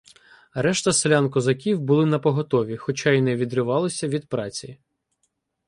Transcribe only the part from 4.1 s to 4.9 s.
праці.